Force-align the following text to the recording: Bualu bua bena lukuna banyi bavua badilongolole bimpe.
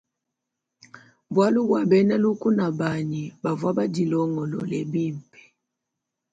Bualu 1.33 1.59
bua 1.69 1.81
bena 1.91 2.15
lukuna 2.23 2.65
banyi 2.79 3.23
bavua 3.43 3.71
badilongolole 3.77 4.79
bimpe. 4.91 5.41